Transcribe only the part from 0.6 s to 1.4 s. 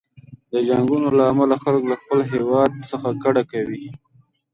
جنګونو له